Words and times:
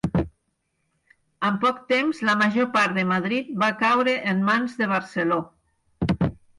En 1.49 1.59
poc 1.65 1.83
temps 1.93 2.23
la 2.29 2.35
major 2.41 2.67
part 2.79 2.97
de 2.97 3.05
Madrid 3.13 3.55
va 3.67 3.71
caure 3.85 4.19
en 4.35 4.45
mans 4.53 4.79
de 4.83 4.93
Barceló. 4.97 5.43